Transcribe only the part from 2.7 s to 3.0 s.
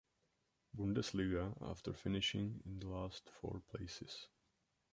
the